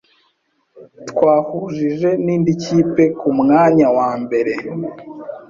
[1.09, 4.53] Twahujije n'indi kipe kumwanya wa mbere.